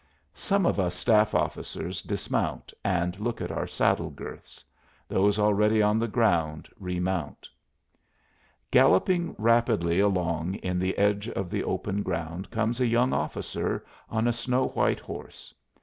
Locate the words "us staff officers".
0.79-2.01